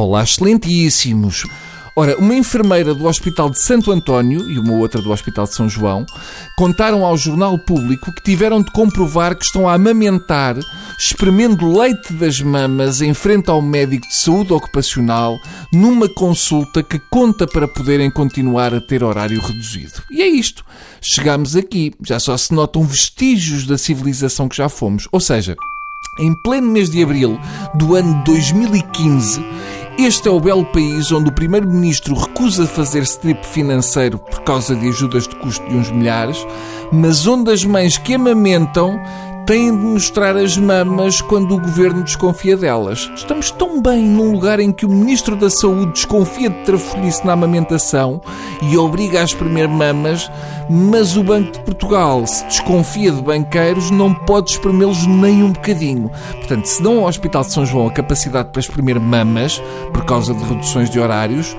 Olá, 0.00 0.22
excelentíssimos! 0.22 1.42
Ora, 1.96 2.16
uma 2.18 2.32
enfermeira 2.32 2.94
do 2.94 3.08
Hospital 3.08 3.50
de 3.50 3.58
Santo 3.58 3.90
António 3.90 4.48
e 4.48 4.56
uma 4.56 4.74
outra 4.74 5.02
do 5.02 5.10
Hospital 5.10 5.46
de 5.46 5.56
São 5.56 5.68
João 5.68 6.06
contaram 6.56 7.04
ao 7.04 7.16
Jornal 7.16 7.58
Público 7.58 8.12
que 8.14 8.22
tiveram 8.22 8.62
de 8.62 8.70
comprovar 8.70 9.36
que 9.36 9.44
estão 9.44 9.68
a 9.68 9.74
amamentar, 9.74 10.56
espremendo 10.96 11.76
leite 11.76 12.12
das 12.12 12.40
mamas 12.40 13.02
em 13.02 13.12
frente 13.12 13.50
ao 13.50 13.60
médico 13.60 14.06
de 14.06 14.14
saúde 14.14 14.52
ocupacional 14.52 15.36
numa 15.72 16.08
consulta 16.08 16.80
que 16.80 17.00
conta 17.10 17.44
para 17.44 17.66
poderem 17.66 18.08
continuar 18.08 18.72
a 18.72 18.80
ter 18.80 19.02
horário 19.02 19.40
reduzido. 19.40 20.00
E 20.12 20.22
é 20.22 20.28
isto. 20.28 20.64
Chegamos 21.00 21.56
aqui. 21.56 21.92
Já 22.06 22.20
só 22.20 22.36
se 22.36 22.54
notam 22.54 22.84
vestígios 22.84 23.66
da 23.66 23.76
civilização 23.76 24.48
que 24.48 24.58
já 24.58 24.68
fomos. 24.68 25.08
Ou 25.10 25.18
seja, 25.18 25.56
em 26.18 26.34
pleno 26.34 26.70
mês 26.70 26.90
de 26.90 27.02
abril 27.02 27.38
do 27.74 27.94
ano 27.94 28.22
2015, 28.24 29.44
este 29.98 30.28
é 30.28 30.30
o 30.30 30.38
belo 30.38 30.64
país 30.64 31.10
onde 31.10 31.28
o 31.28 31.32
primeiro-ministro 31.32 32.14
recusa 32.14 32.66
fazer 32.66 33.02
strip 33.02 33.44
financeiro 33.44 34.16
por 34.16 34.42
causa 34.42 34.76
de 34.76 34.88
ajudas 34.88 35.26
de 35.26 35.34
custo 35.36 35.66
de 35.68 35.76
uns 35.76 35.90
milhares, 35.90 36.46
mas 36.92 37.26
onde 37.26 37.52
as 37.52 37.64
mães 37.64 37.98
que 37.98 38.14
amamentam 38.14 38.96
têm 39.48 39.74
de 39.74 39.82
mostrar 39.82 40.36
as 40.36 40.58
mamas 40.58 41.22
quando 41.22 41.54
o 41.54 41.58
governo 41.58 42.02
desconfia 42.02 42.54
delas. 42.54 43.10
Estamos 43.16 43.50
tão 43.50 43.80
bem 43.80 44.04
num 44.04 44.30
lugar 44.30 44.60
em 44.60 44.70
que 44.70 44.84
o 44.84 44.90
Ministro 44.90 45.34
da 45.34 45.48
Saúde 45.48 45.92
desconfia 45.92 46.50
de 46.50 46.64
trafolhice 46.64 47.26
na 47.26 47.32
amamentação 47.32 48.20
e 48.60 48.76
obriga 48.76 49.22
a 49.22 49.24
espremer 49.24 49.66
mamas, 49.66 50.30
mas 50.68 51.16
o 51.16 51.24
Banco 51.24 51.52
de 51.52 51.60
Portugal, 51.60 52.26
se 52.26 52.44
desconfia 52.44 53.10
de 53.10 53.22
banqueiros, 53.22 53.90
não 53.90 54.12
pode 54.12 54.50
espremê-los 54.50 55.06
nem 55.06 55.42
um 55.42 55.52
bocadinho. 55.52 56.10
Portanto, 56.32 56.66
se 56.66 56.82
dão 56.82 56.98
ao 56.98 57.06
Hospital 57.06 57.42
de 57.42 57.50
São 57.50 57.64
João 57.64 57.86
a 57.86 57.92
capacidade 57.92 58.50
para 58.50 58.60
espremer 58.60 59.00
mamas, 59.00 59.62
por 59.94 60.04
causa 60.04 60.34
de 60.34 60.44
reduções 60.44 60.90
de 60.90 61.00
horários, 61.00 61.56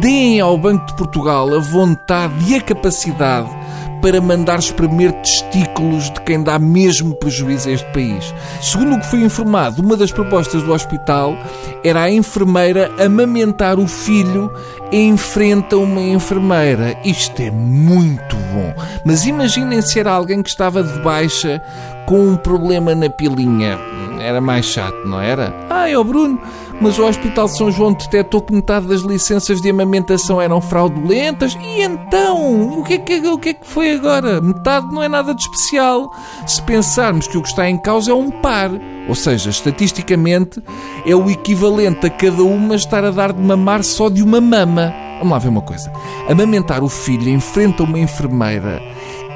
deem 0.00 0.40
ao 0.40 0.56
Banco 0.56 0.86
de 0.86 0.96
Portugal 0.96 1.54
a 1.54 1.58
vontade 1.58 2.32
e 2.50 2.54
a 2.54 2.62
capacidade 2.62 3.65
para 4.00 4.20
mandar 4.20 4.58
espremer 4.58 5.12
testículos 5.22 6.10
de 6.10 6.20
quem 6.22 6.42
dá 6.42 6.58
mesmo 6.58 7.14
prejuízo 7.14 7.68
a 7.68 7.72
este 7.72 7.92
país. 7.92 8.34
Segundo 8.60 8.96
o 8.96 9.00
que 9.00 9.06
foi 9.06 9.20
informado, 9.20 9.82
uma 9.82 9.96
das 9.96 10.12
propostas 10.12 10.62
do 10.62 10.72
hospital 10.72 11.36
era 11.84 12.02
a 12.02 12.10
enfermeira 12.10 12.90
amamentar 12.98 13.78
o 13.78 13.86
filho 13.86 14.52
em 14.92 15.16
frente 15.16 15.74
a 15.74 15.78
uma 15.78 16.00
enfermeira. 16.00 16.96
Isto 17.04 17.42
é 17.42 17.50
muito 17.50 18.36
bom. 18.36 18.74
Mas 19.04 19.26
imaginem 19.26 19.82
se 19.82 19.98
era 19.98 20.12
alguém 20.12 20.42
que 20.42 20.50
estava 20.50 20.82
de 20.82 20.98
baixa 21.00 21.60
com 22.06 22.20
um 22.20 22.36
problema 22.36 22.94
na 22.94 23.10
pilinha. 23.10 23.78
Era 24.20 24.40
mais 24.40 24.66
chato, 24.66 25.06
não 25.06 25.20
era? 25.20 25.52
Ah, 25.68 25.88
é 25.88 25.98
o 25.98 26.04
Bruno 26.04 26.40
mas 26.80 26.98
o 26.98 27.04
Hospital 27.04 27.46
de 27.46 27.56
São 27.56 27.70
João 27.70 27.92
detectou 27.92 28.42
que 28.42 28.52
metade 28.52 28.86
das 28.86 29.00
licenças 29.00 29.60
de 29.60 29.70
amamentação 29.70 30.40
eram 30.40 30.60
fraudulentas. 30.60 31.56
E 31.60 31.80
então? 31.80 32.78
O 32.78 32.84
que, 32.84 32.94
é 32.94 32.98
que, 32.98 33.28
o 33.28 33.38
que 33.38 33.48
é 33.50 33.54
que 33.54 33.66
foi 33.66 33.92
agora? 33.92 34.40
Metade 34.40 34.92
não 34.92 35.02
é 35.02 35.08
nada 35.08 35.34
de 35.34 35.42
especial. 35.42 36.12
Se 36.46 36.62
pensarmos 36.62 37.26
que 37.26 37.38
o 37.38 37.42
que 37.42 37.48
está 37.48 37.68
em 37.68 37.78
causa 37.78 38.10
é 38.10 38.14
um 38.14 38.30
par. 38.30 38.70
Ou 39.08 39.14
seja, 39.14 39.50
estatisticamente, 39.50 40.62
é 41.06 41.14
o 41.14 41.30
equivalente 41.30 42.06
a 42.06 42.10
cada 42.10 42.42
uma 42.42 42.74
estar 42.74 43.04
a 43.04 43.10
dar 43.10 43.32
de 43.32 43.42
mamar 43.42 43.82
só 43.82 44.08
de 44.08 44.22
uma 44.22 44.40
mama. 44.40 44.92
Vamos 45.18 45.32
lá 45.32 45.38
ver 45.38 45.48
uma 45.48 45.62
coisa. 45.62 45.90
Amamentar 46.28 46.82
o 46.84 46.88
filho 46.88 47.28
em 47.28 47.40
frente 47.40 47.80
a 47.80 47.84
uma 47.84 47.98
enfermeira 47.98 48.82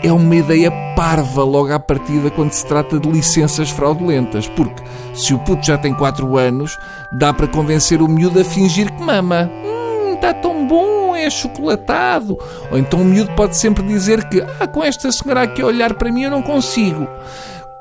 é 0.03 0.13
uma 0.13 0.35
ideia 0.35 0.71
parva 0.97 1.43
logo 1.45 1.73
à 1.73 1.79
partida 1.79 2.31
quando 2.31 2.53
se 2.53 2.65
trata 2.67 2.99
de 2.99 3.09
licenças 3.09 3.71
fraudulentas, 3.71 4.49
porque 4.49 4.83
se 5.15 5.35
o 5.35 5.39
puto 5.39 5.67
já 5.67 5.77
tem 5.77 5.95
4 5.95 6.37
anos, 6.37 6.79
dá 7.13 7.33
para 7.33 7.47
convencer 7.47 8.01
o 8.01 8.09
miúdo 8.09 8.41
a 8.41 8.45
fingir 8.45 8.91
que 8.93 9.03
mama. 9.03 9.51
Hum, 9.65 10.15
está 10.15 10.33
tão 10.33 10.67
bom, 10.67 11.15
é 11.15 11.29
chocolatado. 11.29 12.39
Ou 12.71 12.79
então 12.79 13.03
o 13.03 13.05
miúdo 13.05 13.33
pode 13.33 13.57
sempre 13.57 13.83
dizer 13.83 14.29
que, 14.29 14.43
ah, 14.59 14.67
com 14.67 14.83
esta 14.83 15.11
senhora 15.13 15.43
aqui 15.43 15.63
a 15.63 15.67
olhar 15.67 15.95
para 15.95 16.11
mim 16.11 16.23
eu 16.23 16.31
não 16.31 16.43
consigo. 16.43 17.07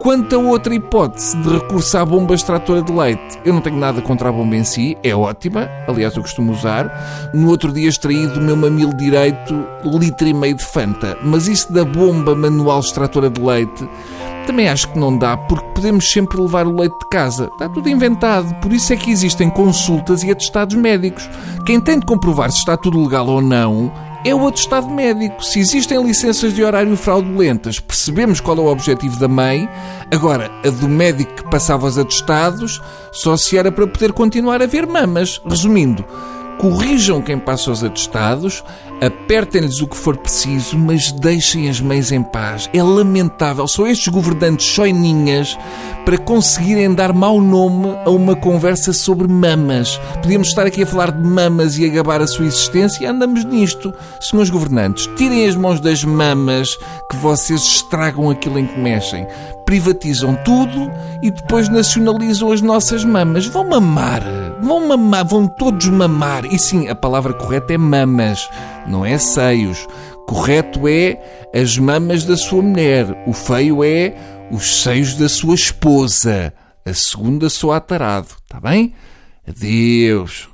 Quanto 0.02 0.34
a 0.34 0.40
outra 0.40 0.74
hipótese 0.74 1.36
de 1.36 1.50
recurso 1.50 1.98
à 1.98 2.06
bomba 2.06 2.34
extratora 2.34 2.82
de 2.82 2.90
leite, 2.90 3.38
eu 3.44 3.54
não 3.54 3.60
tenho 3.60 3.76
nada 3.76 4.02
contra 4.02 4.30
a 4.30 4.32
bomba 4.32 4.56
em 4.56 4.64
si, 4.64 4.98
é 5.04 5.14
ótima, 5.14 5.70
aliás 5.90 6.16
eu 6.16 6.22
costumo 6.22 6.54
usar. 6.54 7.30
No 7.34 7.50
outro 7.50 7.74
dia 7.74 7.90
extraí 7.90 8.26
do 8.28 8.40
meu 8.40 8.56
mamilo 8.56 8.96
direito 8.96 9.54
litro 9.84 10.26
e 10.26 10.34
meio 10.34 10.56
de 10.56 10.64
Fanta, 10.64 11.18
mas 11.22 11.50
isso 11.50 11.74
da 11.74 11.84
bomba 11.84 12.34
manual 12.34 12.80
extratora 12.80 13.30
de 13.30 13.42
leite 13.42 13.90
também 14.48 14.68
acho 14.68 14.88
que 14.88 14.98
não 14.98 15.16
dá, 15.16 15.38
porque 15.38 15.68
podemos 15.76 16.12
sempre 16.12 16.42
levar 16.42 16.66
o 16.66 16.76
leite 16.76 16.98
de 16.98 17.08
casa. 17.08 17.52
Está 17.54 17.70
tudo 17.70 17.88
inventado. 17.88 18.52
Por 18.62 18.74
isso 18.74 18.92
é 18.92 18.96
que 18.96 19.12
existem 19.12 19.48
consultas 19.48 20.24
e 20.24 20.32
atestados 20.32 20.76
médicos. 20.76 21.30
Quem 21.68 21.80
tem 21.80 22.00
de 22.00 22.06
comprovar 22.08 22.52
se 22.52 22.58
está 22.58 22.76
tudo 22.76 23.00
legal 23.04 23.28
ou 23.28 23.42
não 23.42 23.94
é 24.26 24.34
o 24.34 24.48
atestado 24.48 24.90
médico. 24.90 25.44
Se 25.44 25.60
existem 25.60 26.02
licenças 26.04 26.54
de 26.54 26.64
horário 26.64 26.96
fraudulentas, 26.98 27.80
percebemos 27.80 28.40
qual 28.40 28.58
é 28.58 28.62
o 28.62 28.68
objetivo 28.68 29.20
da 29.20 29.28
mãe. 29.28 29.70
Agora, 30.12 30.52
a 30.66 30.70
do 30.70 30.88
médico 30.88 31.36
que 31.36 31.50
passava 31.50 31.88
os 31.88 31.98
atestados 31.98 32.82
só 33.12 33.38
se 33.38 33.58
era 33.58 33.72
para 33.72 33.88
poder 33.88 34.14
continuar 34.14 34.62
a 34.62 34.68
ver 34.68 34.86
mamas. 34.86 35.42
Resumindo, 35.46 36.04
corrijam 36.60 37.22
quem 37.22 37.40
passa 37.40 37.72
os 37.72 37.84
atestados, 37.84 38.64
apertem-lhes 39.02 39.82
o 39.82 39.88
que 39.88 39.96
for 39.96 40.18
preciso, 40.18 40.78
mas 40.78 41.12
deixem 41.12 41.70
as 41.70 41.80
mães 41.80 42.12
em 42.12 42.22
paz. 42.22 42.70
É 42.74 42.84
lamentável, 42.84 43.66
são 43.66 43.88
estes 43.88 44.10
governantes 44.10 44.68
choininhas 44.68 45.58
para 46.06 46.18
conseguirem 46.18 46.94
dar 46.94 47.14
mau 47.14 47.40
nome 47.40 47.96
a 48.06 48.10
uma 48.10 48.36
conversa 48.36 48.92
sobre 48.92 49.28
mamas. 49.28 50.00
Podíamos 50.22 50.50
estar 50.50 50.66
aqui 50.68 50.84
a 50.84 50.88
falar 50.88 51.12
de 51.12 51.26
mamas 51.26 51.78
e 51.78 51.86
a 51.86 51.90
gabar 51.90 52.22
a 52.22 52.28
sua 52.28 52.46
existência 52.46 53.04
e 53.04 53.08
andamos 53.08 53.46
nisto. 53.46 53.94
Senhores 54.20 54.50
governantes, 54.50 55.08
tirem 55.16 55.48
as 55.48 55.56
mãos 55.56 55.80
das 55.80 56.04
mamas 56.04 56.78
que 57.10 57.16
vocês 57.16 57.62
estragam 57.62 58.30
aquilo 58.30 58.60
em 58.60 58.68
que 58.68 58.78
mexem. 58.78 59.26
Privatizam 59.66 60.36
tudo 60.44 60.92
e 61.22 61.32
depois 61.32 61.70
nacionalizam 61.70 62.52
as 62.52 62.60
nossas 62.60 63.06
mamas. 63.06 63.46
Vão 63.46 63.64
mamar. 63.70 64.24
Vão 64.62 64.88
mamar, 64.88 65.26
vão 65.26 65.48
todos 65.48 65.88
mamar. 65.88 66.49
E 66.52 66.58
sim, 66.58 66.88
a 66.88 66.96
palavra 66.96 67.34
correta 67.34 67.74
é 67.74 67.78
mamas, 67.78 68.50
não 68.88 69.06
é 69.06 69.18
seios. 69.18 69.88
Correto 70.28 70.88
é 70.88 71.20
as 71.54 71.78
mamas 71.78 72.26
da 72.26 72.36
sua 72.36 72.62
mulher. 72.62 73.06
O 73.28 73.34
feio 73.34 73.84
é 73.84 74.16
os 74.52 74.82
seios 74.82 75.16
da 75.16 75.30
sua 75.30 75.56
esposa. 75.56 76.54
A 76.86 76.94
segunda 76.94 77.50
sou 77.50 77.72
atarado, 77.72 78.30
está 78.44 78.60
bem? 78.60 78.94
Adeus. 79.48 80.50